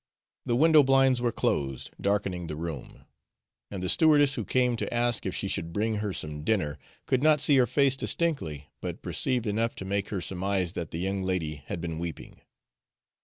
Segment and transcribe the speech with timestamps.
[0.47, 3.05] The window blinds were closed, darkening the room,
[3.69, 7.21] and the stewardess who came to ask if she should bring her some dinner could
[7.21, 11.21] not see her face distinctly, but perceived enough to make her surmise that the young
[11.21, 12.41] lady had been weeping.